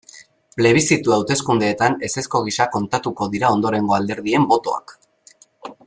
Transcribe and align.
Plebiszitu 0.59 1.13
hauteskundeetan 1.17 1.97
ezezko 2.09 2.41
gisa 2.47 2.67
kontatuko 2.77 3.29
dira 3.35 3.53
ondorengo 3.59 3.97
alderdien 3.99 4.49
botoak. 4.55 4.97